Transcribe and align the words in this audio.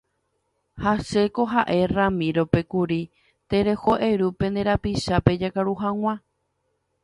Ha 0.85 0.93
chéko 1.09 1.45
ha'e 1.51 1.75
Ramiro-pe 1.91 2.61
kuri 2.71 2.99
tereho 3.49 3.91
eru 4.09 4.27
pe 4.39 4.45
nde 4.51 4.61
rapichápe 4.69 5.31
jakaru 5.41 5.73
hag̃ua. 5.81 6.13